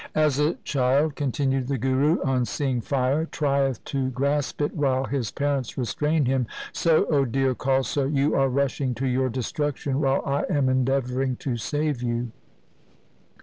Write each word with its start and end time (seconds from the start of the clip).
'As 0.25 0.39
a 0.39 0.55
child,' 0.63 1.15
continued 1.15 1.67
the 1.67 1.77
Guru,' 1.77 2.19
on 2.25 2.43
seeing 2.43 2.81
fire, 2.81 3.27
trieth 3.27 3.83
to 3.83 4.09
grasp 4.09 4.59
it 4.59 4.75
while 4.75 5.03
his 5.03 5.29
parents 5.29 5.77
restrain 5.77 6.25
him, 6.25 6.47
so, 6.73 7.05
O 7.11 7.23
dear 7.23 7.53
Khalsa, 7.53 8.09
you 8.11 8.33
are 8.33 8.49
rushing 8.49 8.95
to 8.95 9.05
your 9.05 9.29
destruction, 9.29 10.01
while 10.01 10.23
I 10.25 10.45
am 10.49 10.69
endeavouring 10.69 11.35
to 11.41 11.55
save 11.55 12.01
you.' 12.01 12.31